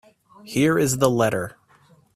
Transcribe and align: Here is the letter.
Here 0.43 0.79
is 0.79 0.97
the 0.97 1.11
letter. 1.11 1.57